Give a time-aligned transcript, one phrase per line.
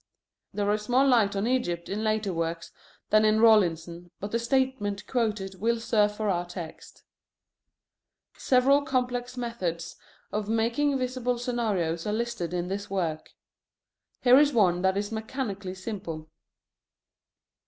[0.51, 2.71] There is more light on Egypt in later works
[3.11, 7.03] than in Rawlinson, but the statement quoted will serve for our text.
[8.35, 9.97] Several complex methods
[10.31, 13.29] of making visible scenarios are listed in this work.
[14.21, 16.31] Here is one that is mechanically simple.